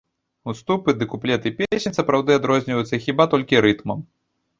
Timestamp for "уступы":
0.51-0.93